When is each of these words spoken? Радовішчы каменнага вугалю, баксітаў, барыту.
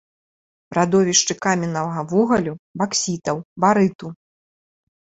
Радовішчы 0.77 1.33
каменнага 1.47 1.99
вугалю, 2.15 2.53
баксітаў, 2.83 3.37
барыту. 3.67 4.07